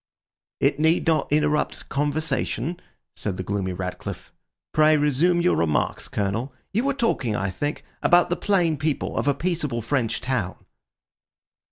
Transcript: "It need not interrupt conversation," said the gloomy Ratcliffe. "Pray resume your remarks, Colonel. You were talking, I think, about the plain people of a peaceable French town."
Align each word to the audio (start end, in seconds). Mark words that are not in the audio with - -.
"It 0.59 0.79
need 0.79 1.05
not 1.05 1.31
interrupt 1.31 1.87
conversation," 1.89 2.79
said 3.15 3.37
the 3.37 3.43
gloomy 3.43 3.71
Ratcliffe. 3.71 4.33
"Pray 4.73 4.97
resume 4.97 5.41
your 5.41 5.55
remarks, 5.55 6.07
Colonel. 6.07 6.51
You 6.73 6.85
were 6.85 6.95
talking, 6.95 7.35
I 7.35 7.51
think, 7.51 7.83
about 8.01 8.31
the 8.31 8.35
plain 8.35 8.77
people 8.77 9.15
of 9.15 9.27
a 9.27 9.35
peaceable 9.35 9.83
French 9.83 10.19
town." 10.19 10.55